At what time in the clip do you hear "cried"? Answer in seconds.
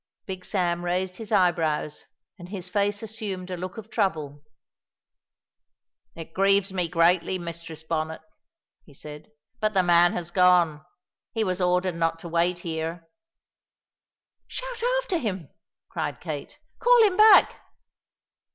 15.87-16.19